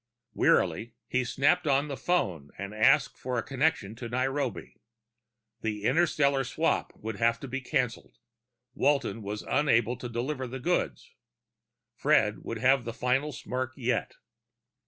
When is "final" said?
12.93-13.31